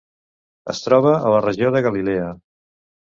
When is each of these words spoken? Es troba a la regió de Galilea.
Es 0.73 0.79
troba 0.87 1.13
a 1.29 1.35
la 1.35 1.41
regió 1.47 1.73
de 1.77 1.83
Galilea. 1.89 2.31